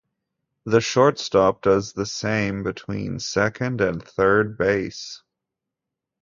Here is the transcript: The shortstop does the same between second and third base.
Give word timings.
The 0.65 0.81
shortstop 0.81 1.61
does 1.61 1.93
the 1.93 2.07
same 2.07 2.63
between 2.63 3.19
second 3.19 3.81
and 3.81 4.01
third 4.03 4.57
base. 4.57 5.21